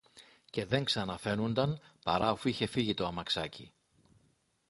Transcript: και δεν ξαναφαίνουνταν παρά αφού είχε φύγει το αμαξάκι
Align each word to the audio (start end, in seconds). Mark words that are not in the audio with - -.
και 0.49 0.65
δεν 0.65 0.83
ξαναφαίνουνταν 0.83 1.79
παρά 2.03 2.29
αφού 2.29 2.47
είχε 2.47 2.65
φύγει 2.65 2.93
το 2.93 3.05
αμαξάκι 3.05 3.71